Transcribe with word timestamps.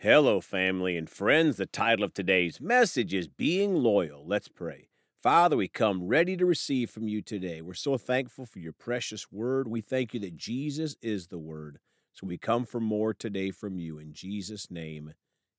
Hello, 0.00 0.42
family 0.42 0.94
and 0.98 1.08
friends. 1.08 1.56
The 1.56 1.64
title 1.64 2.04
of 2.04 2.12
today's 2.12 2.60
message 2.60 3.14
is 3.14 3.28
Being 3.28 3.76
Loyal. 3.76 4.26
Let's 4.26 4.46
pray. 4.46 4.90
Father, 5.22 5.56
we 5.56 5.68
come 5.68 6.06
ready 6.06 6.36
to 6.36 6.44
receive 6.44 6.90
from 6.90 7.08
you 7.08 7.22
today. 7.22 7.62
We're 7.62 7.72
so 7.72 7.96
thankful 7.96 8.44
for 8.44 8.58
your 8.58 8.74
precious 8.74 9.32
word. 9.32 9.66
We 9.66 9.80
thank 9.80 10.12
you 10.12 10.20
that 10.20 10.36
Jesus 10.36 10.96
is 11.00 11.28
the 11.28 11.38
word. 11.38 11.78
So 12.12 12.26
we 12.26 12.36
come 12.36 12.66
for 12.66 12.78
more 12.78 13.14
today 13.14 13.50
from 13.50 13.78
you. 13.78 13.98
In 13.98 14.12
Jesus' 14.12 14.70
name, 14.70 15.14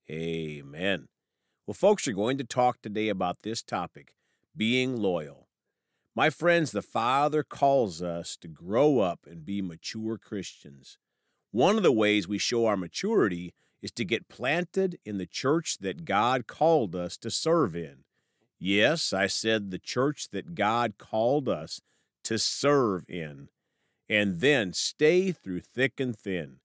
amen. 0.08 1.08
Well, 1.66 1.74
folks, 1.74 2.08
are 2.08 2.14
going 2.14 2.38
to 2.38 2.44
talk 2.44 2.84
today 2.84 3.10
about 3.10 3.42
this 3.42 3.64
topic 3.64 4.14
being 4.56 4.98
loyal. 4.98 5.48
My 6.16 6.30
friends, 6.30 6.72
the 6.72 6.84
Father 6.84 7.42
calls 7.42 8.04
us 8.04 8.38
to 8.42 8.48
grow 8.48 9.00
up 9.00 9.22
and 9.26 9.44
be 9.44 9.64
mature 9.64 10.20
Christians. 10.20 11.00
One 11.50 11.76
of 11.76 11.82
the 11.84 11.92
ways 11.92 12.28
we 12.28 12.38
show 12.38 12.68
our 12.68 12.78
maturity 12.78 13.56
is 13.82 13.92
to 13.92 14.06
get 14.06 14.30
planted 14.30 14.98
in 15.06 15.18
the 15.18 15.26
church 15.26 15.78
that 15.80 16.06
God 16.06 16.48
called 16.48 16.96
us 16.96 17.18
to 17.18 17.30
serve 17.30 17.76
in. 17.76 18.04
Yes, 18.60 19.14
I 19.14 19.28
said 19.28 19.70
the 19.70 19.80
church 19.80 20.30
that 20.32 20.56
God 20.56 20.98
called 20.98 21.48
us 21.48 21.80
to 22.24 22.40
serve 22.40 23.06
in, 23.08 23.50
and 24.10 24.40
then 24.40 24.74
stay 24.74 25.32
through 25.32 25.60
thick 25.60 26.00
and 26.00 26.18
thin. 26.18 26.58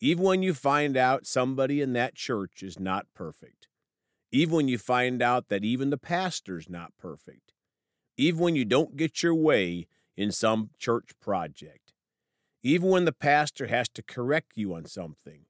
Even 0.00 0.24
when 0.24 0.42
you 0.42 0.54
find 0.54 0.96
out 0.96 1.26
somebody 1.26 1.80
in 1.80 1.92
that 1.92 2.14
church 2.14 2.62
is 2.62 2.80
not 2.80 3.06
perfect, 3.14 3.68
even 4.32 4.54
when 4.54 4.68
you 4.68 4.78
find 4.78 5.22
out 5.22 5.48
that 5.48 5.64
even 5.64 5.90
the 5.90 5.98
pastor's 5.98 6.68
not 6.68 6.92
perfect, 6.98 7.52
even 8.16 8.40
when 8.40 8.56
you 8.56 8.64
don't 8.64 8.96
get 8.96 9.22
your 9.22 9.34
way 9.34 9.86
in 10.16 10.32
some 10.32 10.70
church 10.78 11.10
project, 11.20 11.92
even 12.62 12.88
when 12.88 13.04
the 13.04 13.12
pastor 13.12 13.66
has 13.66 13.88
to 13.90 14.02
correct 14.02 14.52
you 14.56 14.74
on 14.74 14.86
something, 14.86 15.44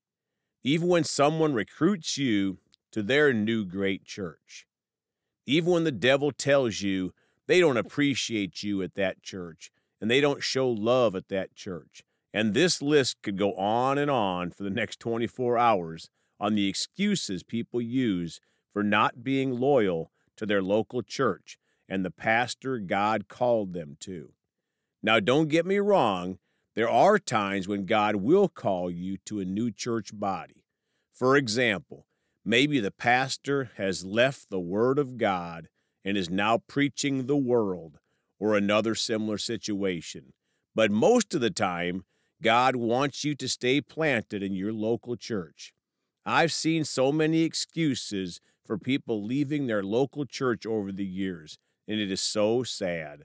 even 0.64 0.88
when 0.88 1.04
someone 1.04 1.54
recruits 1.54 2.18
you 2.18 2.58
to 2.92 3.02
their 3.02 3.32
new 3.32 3.64
great 3.64 4.04
church, 4.04 4.66
even 5.46 5.72
when 5.72 5.84
the 5.84 5.92
devil 5.92 6.32
tells 6.32 6.80
you 6.80 7.12
they 7.46 7.60
don't 7.60 7.76
appreciate 7.76 8.62
you 8.62 8.82
at 8.82 8.94
that 8.94 9.22
church 9.22 9.70
and 10.00 10.10
they 10.10 10.20
don't 10.20 10.42
show 10.42 10.68
love 10.68 11.14
at 11.14 11.28
that 11.28 11.54
church. 11.54 12.02
And 12.34 12.52
this 12.52 12.82
list 12.82 13.22
could 13.22 13.38
go 13.38 13.54
on 13.54 13.96
and 13.96 14.10
on 14.10 14.50
for 14.50 14.62
the 14.64 14.70
next 14.70 15.00
24 15.00 15.56
hours 15.56 16.10
on 16.38 16.54
the 16.54 16.68
excuses 16.68 17.42
people 17.42 17.80
use 17.80 18.40
for 18.72 18.82
not 18.82 19.24
being 19.24 19.58
loyal 19.58 20.10
to 20.36 20.44
their 20.44 20.62
local 20.62 21.02
church 21.02 21.58
and 21.88 22.04
the 22.04 22.10
pastor 22.10 22.78
God 22.78 23.28
called 23.28 23.72
them 23.72 23.96
to. 24.00 24.32
Now, 25.02 25.20
don't 25.20 25.48
get 25.48 25.64
me 25.64 25.78
wrong, 25.78 26.38
there 26.76 26.90
are 26.90 27.18
times 27.18 27.66
when 27.66 27.86
God 27.86 28.16
will 28.16 28.48
call 28.48 28.90
you 28.90 29.16
to 29.24 29.40
a 29.40 29.46
new 29.46 29.70
church 29.72 30.10
body. 30.12 30.62
For 31.10 31.34
example, 31.34 32.06
maybe 32.44 32.78
the 32.78 32.90
pastor 32.90 33.70
has 33.76 34.04
left 34.04 34.50
the 34.50 34.60
Word 34.60 34.98
of 34.98 35.16
God 35.16 35.68
and 36.04 36.18
is 36.18 36.28
now 36.28 36.58
preaching 36.68 37.26
the 37.26 37.36
world 37.36 37.98
or 38.38 38.54
another 38.54 38.94
similar 38.94 39.38
situation. 39.38 40.34
But 40.74 40.90
most 40.90 41.34
of 41.34 41.40
the 41.40 41.50
time, 41.50 42.04
God 42.42 42.76
wants 42.76 43.24
you 43.24 43.34
to 43.36 43.48
stay 43.48 43.80
planted 43.80 44.42
in 44.42 44.52
your 44.52 44.74
local 44.74 45.16
church. 45.16 45.72
I've 46.26 46.52
seen 46.52 46.84
so 46.84 47.10
many 47.10 47.40
excuses 47.42 48.42
for 48.66 48.76
people 48.76 49.24
leaving 49.24 49.66
their 49.66 49.82
local 49.82 50.26
church 50.26 50.66
over 50.66 50.92
the 50.92 51.06
years, 51.06 51.58
and 51.88 51.98
it 51.98 52.12
is 52.12 52.20
so 52.20 52.62
sad. 52.62 53.22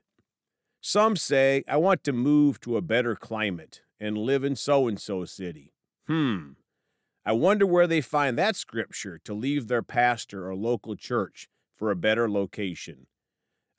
Some 0.84 1.16
say, 1.16 1.64
I 1.68 1.78
want 1.78 2.04
to 2.06 2.12
move 2.12 2.60
to 2.62 2.76
a 2.76 2.82
better 2.82 3.16
climate 3.16 3.82
and 4.00 4.18
live 4.18 4.44
in 4.44 4.56
so 4.56 4.88
and 4.88 5.00
so 5.00 5.26
city. 5.26 5.76
Hmm. 6.08 6.54
I 7.24 7.34
wonder 7.34 7.68
where 7.68 7.86
they 7.86 8.02
find 8.02 8.36
that 8.38 8.56
scripture 8.56 9.20
to 9.26 9.34
leave 9.36 9.68
their 9.68 9.84
pastor 9.84 10.50
or 10.50 10.56
local 10.56 10.96
church 10.96 11.48
for 11.76 11.92
a 11.92 11.96
better 11.96 12.28
location. 12.28 13.06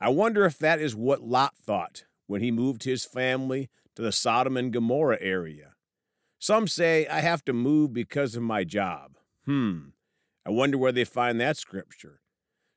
I 0.00 0.11
wonder 0.11 0.45
if 0.45 0.58
that 0.58 0.78
is 0.78 0.95
what 0.95 1.23
Lot 1.23 1.56
thought 1.56 2.05
when 2.29 2.41
he 2.41 2.52
moved 2.52 2.85
his 2.85 3.05
family 3.05 3.68
to 3.96 4.02
the 4.02 4.12
Sodom 4.12 4.57
and 4.57 4.73
Gomorrah 4.73 5.18
area. 5.20 5.74
Some 6.39 6.68
say 6.68 7.08
I 7.08 7.18
have 7.18 7.45
to 7.46 7.52
move 7.52 7.92
because 7.92 8.36
of 8.36 8.45
my 8.45 8.62
job. 8.62 9.17
Hmm. 9.45 9.89
I 10.46 10.51
wonder 10.51 10.79
where 10.79 10.92
they 10.92 11.05
find 11.05 11.41
that 11.41 11.57
scripture. 11.57 12.20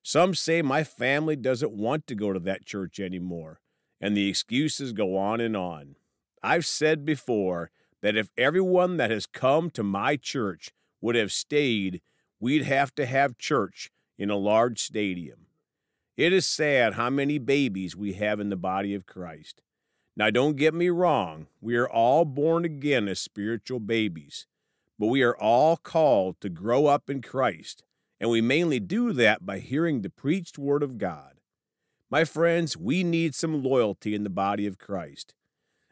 Some 0.01 0.33
say 0.33 0.63
my 0.63 0.83
family 0.83 1.35
doesn't 1.35 1.71
want 1.71 2.07
to 2.07 2.15
go 2.15 2.33
to 2.33 2.39
that 2.39 2.65
church 2.65 2.99
anymore 2.99 3.59
and 3.99 4.15
the 4.15 4.29
excuses 4.29 4.91
go 4.93 5.17
on 5.17 5.39
and 5.39 5.55
on. 5.55 5.95
I've 6.43 6.65
said 6.65 7.05
before 7.05 7.71
that 8.01 8.15
if 8.15 8.29
everyone 8.37 8.97
that 8.97 9.11
has 9.11 9.25
come 9.25 9.69
to 9.71 9.83
my 9.83 10.15
church 10.15 10.71
would 11.01 11.15
have 11.15 11.31
stayed, 11.31 12.01
we'd 12.39 12.63
have 12.63 12.93
to 12.95 13.05
have 13.05 13.37
church 13.37 13.91
in 14.17 14.29
a 14.29 14.37
large 14.37 14.79
stadium. 14.81 15.47
It 16.17 16.31
is 16.31 16.45
sad 16.45 16.93
how 16.93 17.09
many 17.09 17.37
babies 17.39 17.95
we 17.95 18.13
have 18.13 18.39
in 18.39 18.49
the 18.49 18.55
body 18.55 18.93
of 18.93 19.05
Christ. 19.05 19.61
Now, 20.15 20.29
don't 20.29 20.55
get 20.55 20.73
me 20.73 20.89
wrong, 20.89 21.47
we 21.59 21.75
are 21.75 21.89
all 21.89 22.23
born 22.23 22.63
again 22.63 23.09
as 23.09 23.19
spiritual 23.19 23.81
babies, 23.81 24.47
but 24.97 25.07
we 25.07 25.23
are 25.23 25.35
all 25.35 25.75
called 25.75 26.39
to 26.39 26.49
grow 26.49 26.85
up 26.85 27.09
in 27.09 27.21
Christ, 27.21 27.83
and 28.19 28.29
we 28.29 28.39
mainly 28.39 28.79
do 28.79 29.11
that 29.11 29.45
by 29.45 29.59
hearing 29.59 30.01
the 30.01 30.09
preached 30.09 30.57
word 30.57 30.83
of 30.83 30.97
God. 30.97 31.34
My 32.09 32.23
friends, 32.23 32.77
we 32.77 33.03
need 33.03 33.33
some 33.33 33.63
loyalty 33.63 34.13
in 34.13 34.23
the 34.23 34.29
body 34.29 34.67
of 34.67 34.77
Christ. 34.77 35.33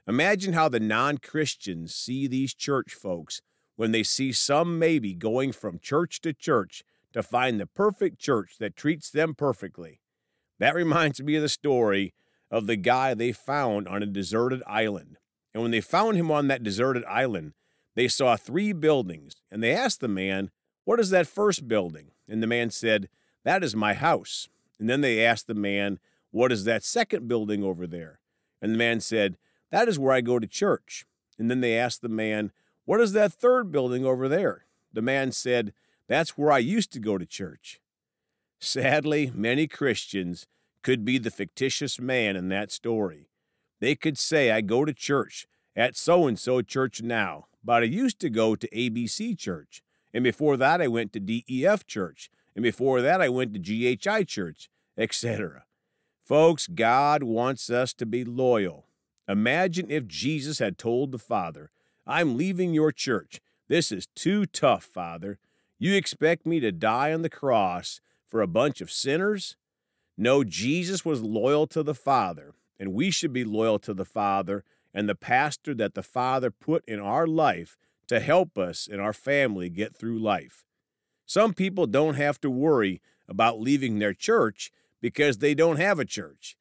Imagine 0.07 0.53
how 0.53 0.69
the 0.69 0.79
non 0.79 1.17
Christians 1.17 1.95
see 1.95 2.27
these 2.27 2.53
church 2.53 2.93
folks 2.93 3.41
when 3.75 3.91
they 3.91 4.03
see 4.03 4.31
some 4.31 4.77
maybe 4.77 5.15
going 5.15 5.51
from 5.51 5.79
church 5.79 6.21
to 6.21 6.33
church 6.33 6.83
to 7.13 7.23
find 7.23 7.59
the 7.59 7.65
perfect 7.65 8.19
church 8.19 8.57
that 8.59 8.75
treats 8.75 9.09
them 9.09 9.33
perfectly. 9.33 10.01
That 10.59 10.75
reminds 10.75 11.21
me 11.21 11.35
of 11.35 11.41
the 11.41 11.49
story 11.49 12.13
of 12.51 12.67
the 12.67 12.75
guy 12.75 13.13
they 13.13 13.31
found 13.31 13.87
on 13.87 14.03
a 14.03 14.07
deserted 14.07 14.61
island. 14.67 15.17
And 15.53 15.63
when 15.63 15.71
they 15.71 15.81
found 15.81 16.17
him 16.17 16.31
on 16.31 16.47
that 16.47 16.63
deserted 16.63 17.03
island, 17.05 17.53
they 17.95 18.07
saw 18.07 18.35
three 18.35 18.73
buildings, 18.73 19.35
and 19.51 19.63
they 19.63 19.71
asked 19.71 19.99
the 19.99 20.07
man, 20.07 20.51
What 20.83 20.99
is 20.99 21.09
that 21.11 21.27
first 21.27 21.67
building? 21.67 22.11
And 22.27 22.41
the 22.41 22.47
man 22.47 22.69
said, 22.69 23.09
That 23.43 23.63
is 23.63 23.75
my 23.75 23.93
house. 23.93 24.47
And 24.83 24.89
then 24.89 24.99
they 24.99 25.25
asked 25.25 25.47
the 25.47 25.53
man, 25.53 25.99
What 26.31 26.51
is 26.51 26.65
that 26.65 26.83
second 26.83 27.25
building 27.25 27.63
over 27.63 27.87
there? 27.87 28.19
And 28.61 28.73
the 28.73 28.77
man 28.77 28.99
said, 28.99 29.37
That 29.71 29.87
is 29.87 29.97
where 29.97 30.11
I 30.11 30.19
go 30.19 30.39
to 30.39 30.45
church. 30.45 31.05
And 31.39 31.49
then 31.49 31.61
they 31.61 31.79
asked 31.79 32.01
the 32.01 32.09
man, 32.09 32.51
What 32.83 32.99
is 32.99 33.13
that 33.13 33.31
third 33.31 33.71
building 33.71 34.05
over 34.05 34.27
there? 34.27 34.65
The 34.91 35.01
man 35.01 35.31
said, 35.31 35.71
That's 36.09 36.37
where 36.37 36.51
I 36.51 36.57
used 36.57 36.91
to 36.91 36.99
go 36.99 37.17
to 37.17 37.25
church. 37.25 37.79
Sadly, 38.59 39.31
many 39.33 39.67
Christians 39.67 40.47
could 40.81 41.05
be 41.05 41.17
the 41.17 41.31
fictitious 41.31 41.97
man 41.97 42.35
in 42.35 42.49
that 42.49 42.69
story. 42.69 43.29
They 43.79 43.95
could 43.95 44.17
say, 44.17 44.51
I 44.51 44.59
go 44.59 44.83
to 44.83 44.91
church 44.91 45.47
at 45.77 45.95
so 45.95 46.27
and 46.27 46.37
so 46.37 46.61
church 46.61 47.01
now, 47.01 47.45
but 47.63 47.83
I 47.83 47.85
used 47.85 48.19
to 48.19 48.29
go 48.29 48.57
to 48.57 48.67
ABC 48.67 49.37
church. 49.37 49.81
And 50.13 50.25
before 50.25 50.57
that, 50.57 50.81
I 50.81 50.89
went 50.89 51.13
to 51.13 51.21
DEF 51.21 51.87
church. 51.87 52.29
And 52.53 52.63
before 52.63 53.01
that, 53.01 53.21
I 53.21 53.29
went 53.29 53.53
to 53.53 53.59
GHI 53.59 54.25
church, 54.25 54.69
etc. 54.97 55.65
Folks, 56.23 56.67
God 56.67 57.23
wants 57.23 57.69
us 57.69 57.93
to 57.95 58.05
be 58.05 58.23
loyal. 58.23 58.85
Imagine 59.27 59.89
if 59.89 60.07
Jesus 60.07 60.59
had 60.59 60.77
told 60.77 61.11
the 61.11 61.19
Father, 61.19 61.71
I'm 62.05 62.37
leaving 62.37 62.73
your 62.73 62.91
church. 62.91 63.41
This 63.67 63.91
is 63.91 64.07
too 64.15 64.45
tough, 64.45 64.83
Father. 64.83 65.39
You 65.79 65.95
expect 65.95 66.45
me 66.45 66.59
to 66.59 66.71
die 66.71 67.13
on 67.13 67.21
the 67.21 67.29
cross 67.29 68.01
for 68.27 68.41
a 68.41 68.47
bunch 68.47 68.81
of 68.81 68.91
sinners? 68.91 69.57
No, 70.17 70.43
Jesus 70.43 71.03
was 71.03 71.21
loyal 71.21 71.67
to 71.67 71.83
the 71.83 71.95
Father, 71.95 72.53
and 72.79 72.93
we 72.93 73.09
should 73.09 73.33
be 73.33 73.43
loyal 73.43 73.79
to 73.79 73.93
the 73.93 74.05
Father 74.05 74.63
and 74.93 75.09
the 75.09 75.15
pastor 75.15 75.73
that 75.73 75.95
the 75.95 76.03
Father 76.03 76.51
put 76.51 76.83
in 76.87 76.99
our 76.99 77.25
life 77.25 77.77
to 78.07 78.19
help 78.19 78.57
us 78.57 78.87
and 78.89 79.01
our 79.01 79.13
family 79.13 79.69
get 79.69 79.95
through 79.95 80.19
life. 80.19 80.65
Some 81.25 81.53
people 81.53 81.87
don't 81.87 82.15
have 82.15 82.39
to 82.41 82.49
worry 82.49 83.01
about 83.27 83.59
leaving 83.59 83.99
their 83.99 84.13
church 84.13 84.71
because 85.03 85.39
they 85.39 85.53
don't 85.53 85.81
have 85.81 85.99
a 85.99 86.05
church. 86.05 86.55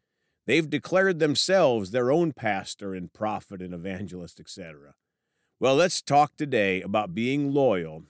They've 0.49 0.69
declared 0.69 1.21
themselves 1.21 1.93
their 1.93 2.11
own 2.11 2.33
pastor 2.33 2.93
and 2.93 3.11
prophet 3.13 3.63
and 3.63 3.73
evangelist, 3.73 4.41
etc. 4.41 4.95
Well, 5.61 5.77
let's 5.77 6.03
talk 6.03 6.33
today 6.37 6.83
about 6.83 7.15
being 7.15 7.55
loyal, 7.55 8.03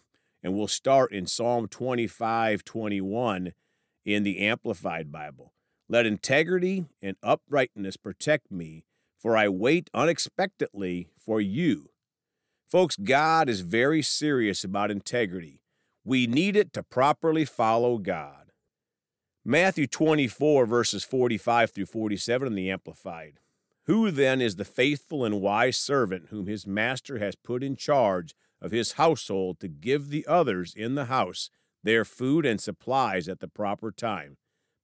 and 0.43 0.55
we'll 0.55 0.69
start 0.69 1.13
in 1.13 1.27
Psalm 1.27 1.69
25 1.69 2.65
21 2.65 3.53
in 4.07 4.23
the 4.23 4.39
Amplified 4.39 5.13
Bible. 5.13 5.53
Let 5.87 6.07
integrity 6.07 6.87
and 7.03 7.19
uprightness 7.23 7.99
protect 7.99 8.51
me, 8.51 8.87
for 9.19 9.37
I 9.37 9.49
wait 9.49 9.91
unexpectedly 9.93 11.09
for 11.19 11.43
you. 11.43 11.91
Folks, 12.67 12.97
God 12.97 13.51
is 13.51 13.61
very 13.61 14.01
serious 14.01 14.65
about 14.65 14.91
integrity. 14.91 15.61
We 16.07 16.27
need 16.27 16.57
it 16.57 16.73
to 16.73 16.83
properly 16.83 17.45
follow 17.45 17.99
God. 17.99 18.42
Matthew 19.45 19.89
24, 19.89 20.67
verses 20.67 21.03
45 21.03 21.73
through 21.73 21.87
47 21.87 22.47
in 22.47 22.55
the 22.55 22.71
Amplified. 22.71 23.41
Who 23.87 24.13
then 24.13 24.41
is 24.41 24.55
the 24.55 24.65
faithful 24.65 25.25
and 25.25 25.41
wise 25.41 25.77
servant 25.77 26.29
whom 26.29 26.47
his 26.47 26.65
master 26.65 27.19
has 27.19 27.35
put 27.35 27.65
in 27.65 27.75
charge 27.75 28.37
of 28.61 28.71
his 28.71 28.93
household 28.93 29.59
to 29.59 29.67
give 29.67 30.11
the 30.11 30.25
others 30.29 30.73
in 30.77 30.95
the 30.95 31.07
house 31.07 31.51
their 31.83 32.05
food 32.05 32.47
and 32.47 32.61
supplies 32.61 33.29
at 33.29 33.41
the 33.41 33.49
proper 33.49 33.91
time. 33.91 34.37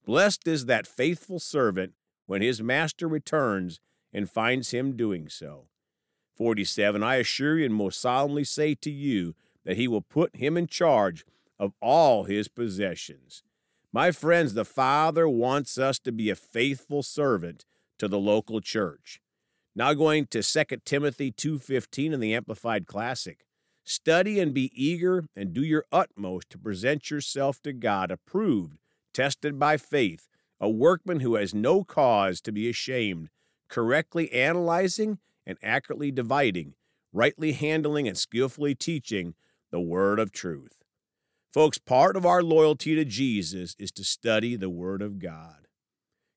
Blessed 0.05 0.49
is 0.49 0.67
that 0.67 0.89
faithful 0.89 1.39
servant 1.39 1.93
when 2.27 2.43
his 2.43 2.61
master 2.61 3.07
returns 3.07 3.79
and 4.13 4.29
finds 4.29 4.73
him 4.73 4.97
doing 4.97 5.29
so. 5.29 5.69
47 6.35 7.01
I 7.01 7.17
assure 7.17 7.59
you 7.59 7.67
and 7.67 7.75
most 7.75 8.01
solemnly 8.01 8.43
say 8.43 8.75
to 8.75 8.91
you 8.91 9.37
that 9.65 9.77
he 9.77 9.87
will 9.87 10.03
put 10.03 10.35
him 10.35 10.57
in 10.57 10.67
charge 10.67 11.25
of 11.61 11.75
all 11.81 12.25
his 12.25 12.49
possessions. 12.49 13.45
My 13.93 14.11
friends, 14.11 14.53
the 14.53 14.67
Father 14.67 15.27
wants 15.27 15.79
us 15.79 15.99
to 16.01 16.13
be 16.13 16.29
a 16.29 16.35
faithful 16.35 17.03
servant 17.03 17.65
to 17.99 18.07
the 18.07 18.19
local 18.19 18.61
church. 18.61 19.21
Now 19.75 19.95
going 19.95 20.27
to 20.27 20.43
2 20.43 20.85
Timothy 20.85 21.33
2:15 21.33 22.13
in 22.13 22.21
the 22.21 22.35
Amplified 22.35 22.87
Classic. 22.87 23.47
Study 23.85 24.39
and 24.41 24.53
be 24.53 24.71
eager 24.75 25.25
and 25.35 25.55
do 25.55 25.65
your 25.65 25.87
utmost 25.91 26.51
to 26.51 26.59
present 26.59 27.11
yourself 27.11 27.63
to 27.63 27.73
God 27.73 28.11
approved, 28.11 28.79
tested 29.15 29.59
by 29.59 29.79
faith, 29.79 30.29
a 30.61 30.69
workman 30.69 31.21
who 31.21 31.37
has 31.37 31.55
no 31.55 31.83
cause 31.83 32.43
to 32.43 32.53
be 32.53 32.69
ashamed, 32.69 33.31
correctly 33.69 34.31
analyzing 34.33 35.19
and 35.47 35.57
accurately 35.63 36.11
dividing, 36.11 36.75
rightly 37.11 37.53
handling 37.53 38.07
and 38.07 38.19
skillfully 38.19 38.75
teaching 38.75 39.35
the 39.71 39.81
word 39.81 40.19
of 40.19 40.31
truth. 40.31 40.78
Folks, 41.53 41.79
part 41.79 42.15
of 42.15 42.27
our 42.27 42.43
loyalty 42.43 42.95
to 42.95 43.07
Jesus 43.07 43.75
is 43.79 43.91
to 43.93 44.05
study 44.05 44.55
the 44.55 44.69
word 44.69 45.01
of 45.01 45.19
God. 45.19 45.67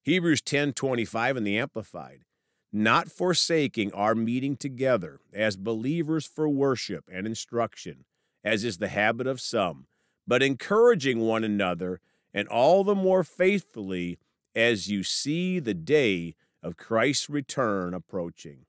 Hebrews 0.04 0.42
10:25 0.42 1.36
in 1.36 1.44
the 1.44 1.58
amplified, 1.58 2.24
not 2.72 3.12
forsaking 3.12 3.92
our 3.92 4.16
meeting 4.16 4.56
together 4.56 5.19
as 5.34 5.58
believers 5.58 6.25
for 6.25 6.48
worship 6.48 7.10
and 7.12 7.28
instruction, 7.28 8.06
as 8.42 8.63
is 8.63 8.78
the 8.78 8.88
habit 8.88 9.28
of 9.28 9.42
some, 9.42 9.88
but 10.25 10.42
encouraging 10.42 11.19
one 11.19 11.44
another 11.44 12.00
and 12.34 12.48
all 12.48 12.86
the 12.86 12.96
more 12.96 13.25
faithfully 13.25 14.18
as 14.56 14.90
you 14.90 15.04
see 15.04 15.60
the 15.60 15.74
day 15.74 16.36
of 16.64 16.78
Christ's 16.78 17.30
return 17.30 17.94
approaching. 17.94 18.66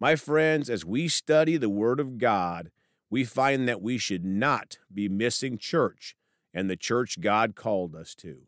My 0.00 0.16
friends, 0.16 0.68
as 0.68 0.84
we 0.84 1.06
study 1.06 1.56
the 1.56 1.70
Word 1.70 2.00
of 2.00 2.18
God, 2.18 2.72
we 3.12 3.24
find 3.24 3.68
that 3.68 3.82
we 3.82 3.98
should 3.98 4.24
not 4.24 4.78
be 4.92 5.06
missing 5.06 5.58
church 5.58 6.16
and 6.54 6.70
the 6.70 6.76
church 6.76 7.20
God 7.20 7.54
called 7.54 7.94
us 7.94 8.14
to. 8.14 8.44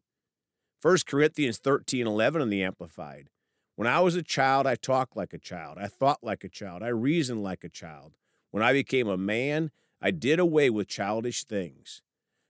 1 0.81 0.97
Corinthians 1.07 1.59
13 1.59 2.07
11 2.07 2.41
in 2.41 2.49
the 2.49 2.63
Amplified. 2.63 3.29
When 3.77 3.87
I 3.87 4.01
was 4.01 4.17
a 4.17 4.23
child, 4.23 4.67
I 4.67 4.77
talked 4.77 5.19
like 5.19 5.35
a 5.35 5.39
child. 5.39 5.77
I 5.79 5.87
thought 5.87 6.25
like 6.25 6.45
a 6.45 6.49
child. 6.49 6.83
I 6.83 6.89
reasoned 6.89 7.43
like 7.43 7.63
a 7.63 7.69
child. 7.69 8.15
When 8.53 8.63
I 8.63 8.73
became 8.73 9.07
a 9.07 9.19
man, 9.19 9.71
I 10.01 10.11
did 10.11 10.39
away 10.39 10.71
with 10.71 10.89
childish 10.89 11.45
things. 11.45 12.01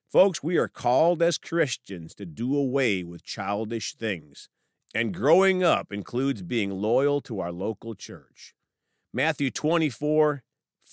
Folks, 0.08 0.40
we 0.40 0.56
are 0.56 0.68
called 0.68 1.20
as 1.20 1.36
Christians 1.36 2.14
to 2.14 2.24
do 2.24 2.56
away 2.56 3.02
with 3.02 3.24
childish 3.24 3.96
things. 3.96 4.48
And 4.94 5.12
growing 5.12 5.64
up 5.64 5.92
includes 5.92 6.42
being 6.42 6.70
loyal 6.70 7.20
to 7.22 7.40
our 7.40 7.50
local 7.50 7.96
church. 7.96 8.54
Matthew 9.12 9.50
24, 9.50 10.44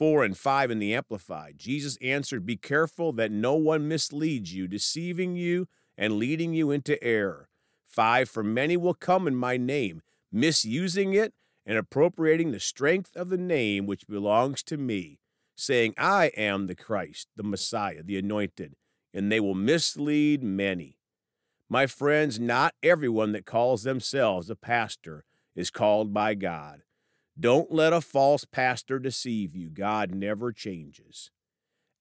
4 0.01 0.23
and 0.23 0.35
5 0.35 0.71
in 0.71 0.79
the 0.79 0.95
Amplified. 0.95 1.59
Jesus 1.59 1.95
answered, 2.01 2.43
Be 2.43 2.57
careful 2.57 3.11
that 3.11 3.31
no 3.31 3.53
one 3.53 3.87
misleads 3.87 4.51
you, 4.51 4.67
deceiving 4.67 5.35
you 5.35 5.67
and 5.95 6.17
leading 6.17 6.55
you 6.55 6.71
into 6.71 7.01
error. 7.03 7.49
5 7.85 8.27
For 8.27 8.43
many 8.43 8.75
will 8.75 8.95
come 8.95 9.27
in 9.27 9.35
my 9.35 9.57
name, 9.57 10.01
misusing 10.31 11.13
it 11.13 11.35
and 11.67 11.77
appropriating 11.77 12.49
the 12.49 12.59
strength 12.59 13.15
of 13.15 13.29
the 13.29 13.37
name 13.37 13.85
which 13.85 14.07
belongs 14.07 14.63
to 14.63 14.75
me, 14.77 15.19
saying, 15.55 15.93
I 15.99 16.31
am 16.35 16.65
the 16.65 16.73
Christ, 16.73 17.27
the 17.35 17.43
Messiah, 17.43 18.01
the 18.01 18.17
anointed, 18.17 18.73
and 19.13 19.31
they 19.31 19.39
will 19.39 19.53
mislead 19.53 20.41
many. 20.41 20.97
My 21.69 21.85
friends, 21.85 22.39
not 22.39 22.73
everyone 22.81 23.33
that 23.33 23.45
calls 23.45 23.83
themselves 23.83 24.49
a 24.49 24.55
pastor 24.55 25.25
is 25.55 25.69
called 25.69 26.11
by 26.11 26.33
God. 26.33 26.81
Don't 27.39 27.71
let 27.71 27.93
a 27.93 28.01
false 28.01 28.45
pastor 28.45 28.99
deceive 28.99 29.55
you. 29.55 29.69
God 29.69 30.13
never 30.13 30.51
changes. 30.51 31.31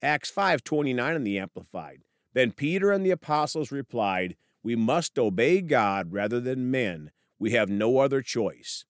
Acts 0.03 0.31
5:29 0.31 1.17
in 1.17 1.25
the 1.25 1.39
amplified. 1.39 2.05
Then 2.33 2.53
Peter 2.53 2.91
and 2.91 3.05
the 3.05 3.11
apostles 3.11 3.71
replied, 3.71 4.37
"We 4.63 4.77
must 4.77 5.19
obey 5.19 5.61
God 5.61 6.13
rather 6.13 6.41
than 6.41 6.71
men. 6.71 7.13
We 7.39 7.53
have 7.53 7.69
no 7.69 7.99
other 7.99 8.23
choice." 8.23 8.85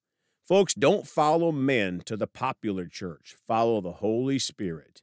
Folks, 0.44 0.74
don't 0.74 1.06
follow 1.06 1.52
men 1.52 2.00
to 2.06 2.16
the 2.16 2.26
popular 2.26 2.86
church. 2.86 3.36
Follow 3.46 3.80
the 3.80 3.94
Holy 3.94 4.38
Spirit. 4.38 5.02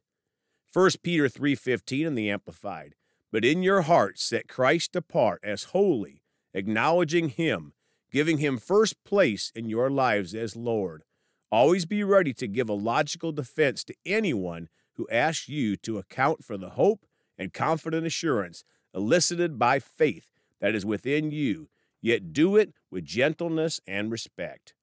1 0.70 1.02
Peter 1.02 1.28
3:15 1.28 2.06
in 2.06 2.14
the 2.14 2.30
amplified. 2.30 2.94
But 3.30 3.44
in 3.44 3.62
your 3.62 3.82
hearts 3.82 4.22
set 4.22 4.48
Christ 4.48 4.96
apart 4.96 5.40
as 5.42 5.64
holy, 5.64 6.22
acknowledging 6.52 7.30
him, 7.30 7.74
giving 8.10 8.38
him 8.38 8.58
first 8.58 9.02
place 9.04 9.50
in 9.54 9.68
your 9.68 9.90
lives 9.90 10.34
as 10.34 10.56
Lord. 10.56 11.04
Always 11.50 11.86
be 11.86 12.04
ready 12.04 12.34
to 12.34 12.46
give 12.46 12.68
a 12.68 12.74
logical 12.74 13.32
defense 13.32 13.82
to 13.84 13.94
anyone 14.04 14.68
who 14.94 15.08
asks 15.10 15.48
you 15.48 15.76
to 15.78 15.96
account 15.96 16.44
for 16.44 16.58
the 16.58 16.70
hope 16.70 17.06
and 17.38 17.54
confident 17.54 18.06
assurance 18.06 18.64
elicited 18.94 19.58
by 19.58 19.78
faith 19.78 20.28
that 20.60 20.74
is 20.74 20.84
within 20.84 21.30
you, 21.30 21.68
yet 22.02 22.32
do 22.32 22.56
it 22.56 22.74
with 22.90 23.04
gentleness 23.04 23.80
and 23.86 24.10
respect. 24.10 24.74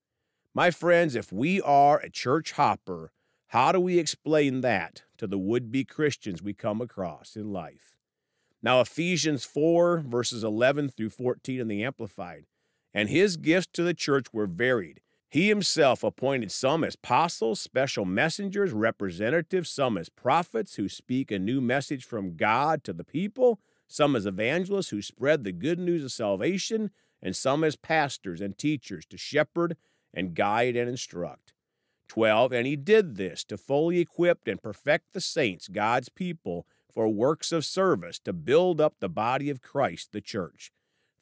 My 0.53 0.71
friends, 0.71 1.15
if 1.15 1.31
we 1.31 1.61
are 1.61 1.99
a 1.99 2.09
church 2.09 2.53
hopper, 2.53 3.11
how 3.47 3.71
do 3.71 3.79
we 3.79 3.99
explain 3.99 4.61
that 4.61 5.03
to 5.17 5.27
the 5.27 5.37
would 5.37 5.71
be 5.71 5.83
Christians 5.83 6.41
we 6.41 6.53
come 6.53 6.81
across 6.81 7.35
in 7.35 7.51
life? 7.51 7.95
Now, 8.63 8.81
Ephesians 8.81 9.43
4, 9.43 9.99
verses 9.99 10.43
11 10.43 10.89
through 10.89 11.11
14 11.11 11.59
in 11.59 11.67
the 11.67 11.83
Amplified, 11.83 12.45
and 12.93 13.09
his 13.09 13.37
gifts 13.37 13.67
to 13.73 13.83
the 13.83 13.93
church 13.93 14.27
were 14.33 14.47
varied 14.47 15.01
he 15.35 15.49
himself 15.49 16.01
appointed 16.01 16.49
some 16.49 16.81
as 16.85 16.95
apostles, 16.95 17.59
special 17.59 18.05
messengers, 18.05 18.71
representatives, 18.71 19.69
some 19.69 19.97
as 19.97 20.07
prophets 20.07 20.75
who 20.75 20.87
speak 20.87 21.29
a 21.29 21.37
new 21.37 21.59
message 21.59 22.05
from 22.05 22.37
God 22.37 22.85
to 22.85 22.93
the 22.93 23.03
people, 23.03 23.59
some 23.85 24.15
as 24.15 24.25
evangelists 24.25 24.91
who 24.91 25.01
spread 25.01 25.43
the 25.43 25.51
good 25.51 25.77
news 25.77 26.05
of 26.05 26.13
salvation, 26.13 26.89
and 27.21 27.35
some 27.35 27.65
as 27.65 27.75
pastors 27.75 28.39
and 28.39 28.57
teachers 28.57 29.05
to 29.07 29.17
shepherd 29.17 29.75
and 30.13 30.35
guide 30.35 30.77
and 30.77 30.89
instruct. 30.89 31.51
12. 32.07 32.53
And 32.53 32.65
he 32.65 32.77
did 32.77 33.17
this 33.17 33.43
to 33.43 33.57
fully 33.57 33.99
equip 33.99 34.47
and 34.47 34.63
perfect 34.63 35.11
the 35.11 35.19
saints, 35.19 35.67
God's 35.67 36.07
people, 36.07 36.65
for 36.89 37.09
works 37.09 37.51
of 37.51 37.65
service 37.65 38.19
to 38.19 38.31
build 38.31 38.79
up 38.79 39.01
the 39.01 39.09
body 39.09 39.49
of 39.49 39.61
Christ, 39.61 40.13
the 40.13 40.21
church. 40.21 40.71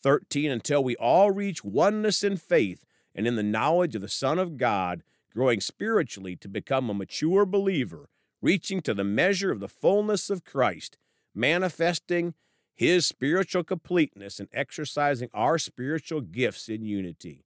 13. 0.03 0.51
Until 0.51 0.83
we 0.83 0.95
all 0.97 1.31
reach 1.31 1.63
oneness 1.63 2.21
in 2.21 2.38
faith 2.38 2.85
and 3.15 3.27
in 3.27 3.36
the 3.36 3.43
knowledge 3.43 3.96
of 3.96 4.01
the 4.01 4.10
Son 4.10 4.39
of 4.39 4.58
God, 4.58 5.03
growing 5.34 5.62
spiritually 5.62 6.36
to 6.38 6.48
become 6.48 6.89
a 6.89 6.93
mature 6.93 7.46
believer, 7.46 8.10
reaching 8.41 8.82
to 8.82 8.93
the 8.93 9.03
measure 9.03 9.51
of 9.51 9.60
the 9.60 9.70
fullness 9.70 10.29
of 10.29 10.43
Christ, 10.43 10.98
manifesting 11.34 12.34
his 12.75 13.05
spiritual 13.05 13.63
completeness 13.63 14.39
and 14.39 14.50
exercising 14.51 15.29
our 15.34 15.58
spiritual 15.58 16.22
gifts 16.22 16.70
in 16.70 16.84
unity. 16.84 17.46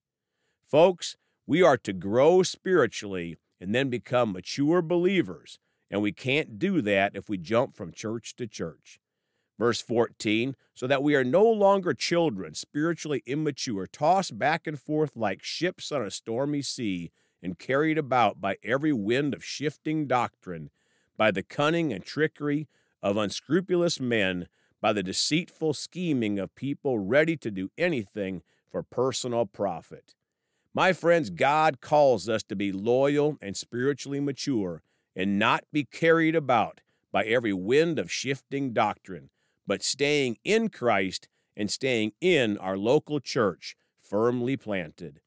Folks, 0.66 1.16
we 1.46 1.62
are 1.62 1.78
to 1.78 1.94
grow 1.94 2.44
spiritually 2.44 3.38
and 3.60 3.74
then 3.74 3.90
become 3.90 4.34
mature 4.34 4.82
believers, 4.82 5.60
and 5.90 6.02
we 6.02 6.12
can't 6.12 6.60
do 6.60 6.82
that 6.82 7.16
if 7.16 7.30
we 7.30 7.38
jump 7.38 7.76
from 7.76 7.92
church 7.92 8.36
to 8.36 8.48
church. 8.48 9.00
Verse 9.60 9.82
14, 9.82 10.56
so 10.76 10.86
that 10.86 11.02
we 11.02 11.16
are 11.16 11.24
no 11.24 11.44
longer 11.44 11.94
children, 11.94 12.54
spiritually 12.54 13.24
immature, 13.26 13.88
tossed 13.88 14.38
back 14.38 14.68
and 14.68 14.80
forth 14.80 15.16
like 15.16 15.42
ships 15.44 15.92
on 15.92 16.04
a 16.04 16.12
stormy 16.12 16.62
sea, 16.62 17.12
and 17.42 17.58
carried 17.58 17.98
about 17.98 18.40
by 18.40 18.58
every 18.64 18.94
wind 18.94 19.34
of 19.34 19.44
shifting 19.44 20.06
doctrine, 20.06 20.70
by 21.18 21.32
the 21.32 21.42
cunning 21.42 21.92
and 21.92 22.06
trickery 22.06 22.68
of 23.02 23.18
unscrupulous 23.18 24.00
men, 24.00 24.48
by 24.80 24.94
the 24.94 25.02
deceitful 25.04 25.74
scheming 25.74 26.38
of 26.38 26.54
people 26.54 27.00
ready 27.00 27.36
to 27.36 27.50
do 27.50 27.72
anything 27.78 28.44
for 28.72 28.84
personal 28.84 29.48
profit. 29.48 30.14
My 30.72 30.94
friends, 30.94 31.32
God 31.32 31.82
calls 31.82 32.30
us 32.30 32.44
to 32.44 32.56
be 32.56 32.72
loyal 32.72 33.38
and 33.42 33.58
spiritually 33.58 34.20
mature 34.20 34.84
and 35.16 35.40
not 35.40 35.64
be 35.72 35.84
carried 35.84 36.36
about 36.36 36.82
by 37.12 37.24
every 37.24 37.54
wind 37.54 37.98
of 37.98 38.12
shifting 38.12 38.74
doctrine 38.74 39.32
but 39.68 39.84
staying 39.84 40.38
in 40.44 40.70
Christ 40.70 41.28
and 41.56 41.70
staying 41.70 42.14
in 42.22 42.58
our 42.58 42.78
local 42.78 43.20
church 43.20 43.76
firmly 44.02 44.56
planted. 44.56 45.20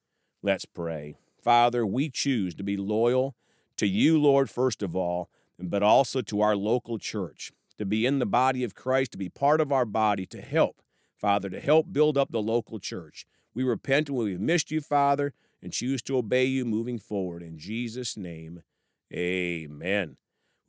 Let's 0.42 0.64
pray. 0.64 1.16
Father, 1.42 1.86
we 1.86 2.08
choose 2.08 2.54
to 2.54 2.62
be 2.62 2.76
loyal 2.76 3.34
to 3.76 3.86
you, 3.86 4.20
Lord, 4.20 4.48
first 4.50 4.82
of 4.82 4.96
all, 4.96 5.30
but 5.58 5.82
also 5.82 6.22
to 6.22 6.40
our 6.40 6.56
local 6.56 6.98
church, 6.98 7.52
to 7.78 7.84
be 7.84 8.06
in 8.06 8.18
the 8.18 8.26
body 8.26 8.64
of 8.64 8.74
Christ, 8.74 9.12
to 9.12 9.18
be 9.18 9.28
part 9.28 9.60
of 9.60 9.72
our 9.72 9.84
body, 9.84 10.24
to 10.26 10.40
help, 10.40 10.82
Father, 11.18 11.50
to 11.50 11.60
help 11.60 11.92
build 11.92 12.16
up 12.16 12.30
the 12.30 12.42
local 12.42 12.78
church. 12.78 13.26
We 13.54 13.64
repent 13.64 14.08
when 14.08 14.26
we've 14.26 14.40
missed 14.40 14.70
you, 14.70 14.80
Father, 14.80 15.34
and 15.62 15.72
choose 15.72 16.00
to 16.02 16.16
obey 16.16 16.44
you 16.44 16.64
moving 16.64 16.98
forward. 16.98 17.42
In 17.42 17.58
Jesus' 17.58 18.16
name, 18.16 18.62
amen. 19.12 20.16